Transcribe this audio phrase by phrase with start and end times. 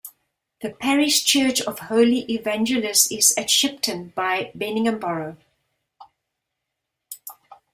[0.63, 5.37] The parish church of Holy Evangelists is at Shipton by Beningbrough.